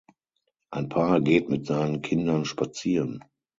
[0.71, 3.23] Ein Paar geht mit seinen Kindern spazieren.